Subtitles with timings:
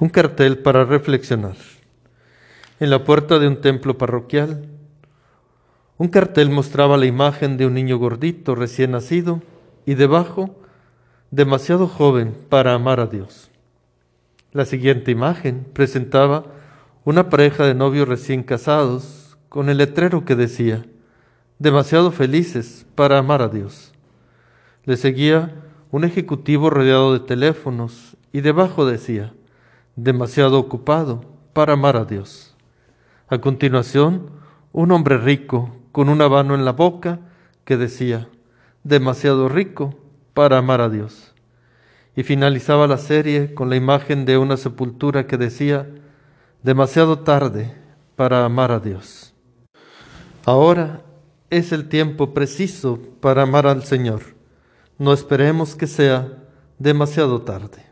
[0.00, 1.56] Un cartel para reflexionar.
[2.78, 4.68] En la puerta de un templo parroquial,
[5.96, 9.42] un cartel mostraba la imagen de un niño gordito recién nacido
[9.86, 10.54] y debajo,
[11.32, 13.50] demasiado joven para amar a Dios.
[14.52, 16.44] La siguiente imagen presentaba
[17.04, 20.86] una pareja de novios recién casados con el letrero que decía,
[21.58, 23.92] demasiado felices para amar a Dios.
[24.84, 25.56] Le seguía
[25.90, 29.32] un ejecutivo rodeado de teléfonos y debajo decía,
[29.98, 32.54] demasiado ocupado para amar a Dios.
[33.26, 34.30] A continuación,
[34.72, 37.18] un hombre rico con un habano en la boca
[37.64, 38.28] que decía,
[38.84, 39.96] demasiado rico
[40.34, 41.34] para amar a Dios.
[42.14, 45.90] Y finalizaba la serie con la imagen de una sepultura que decía,
[46.62, 47.74] demasiado tarde
[48.14, 49.34] para amar a Dios.
[50.44, 51.02] Ahora
[51.50, 54.22] es el tiempo preciso para amar al Señor.
[54.96, 56.28] No esperemos que sea
[56.78, 57.87] demasiado tarde.